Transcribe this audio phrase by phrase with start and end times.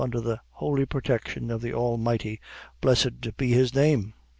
[0.03, 2.41] undher the holy protection of the Almighty,
[2.81, 4.15] blessed be His name!